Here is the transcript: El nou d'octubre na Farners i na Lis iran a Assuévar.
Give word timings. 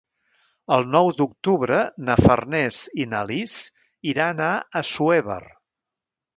El 0.77 0.87
nou 0.95 1.09
d'octubre 1.19 1.81
na 2.07 2.15
Farners 2.27 2.81
i 3.03 3.07
na 3.13 3.21
Lis 3.33 3.61
iran 4.15 4.45
a 4.49 4.51
Assuévar. 4.85 5.41